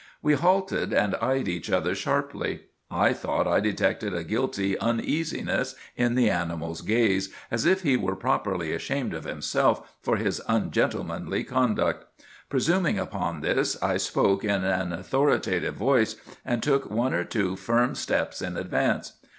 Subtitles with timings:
[0.23, 2.61] "We halted and eyed each other sharply.
[2.89, 8.15] I thought I detected a guilty uneasiness in the animal's gaze, as if he were
[8.15, 12.05] properly ashamed of himself for his ungentlemanly conduct.
[12.49, 17.93] Presuming upon this, I spoke in an authoritative voice, and took one or two firm
[17.93, 19.13] steps in advance.